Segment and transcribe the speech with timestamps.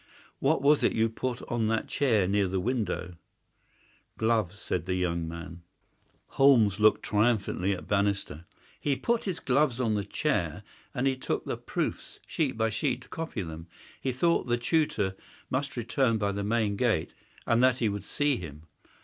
[0.39, 3.17] What was it you put on that chair near the window?"
[4.17, 5.61] "Gloves," said the young man.
[6.25, 8.45] Holmes looked triumphantly at Bannister.
[8.79, 10.63] "He put his gloves on the chair,
[10.95, 13.67] and he took the proofs, sheet by sheet, to copy them.
[14.01, 15.15] He thought the tutor
[15.51, 17.13] must return by the main gate,
[17.45, 18.63] and that he would see him.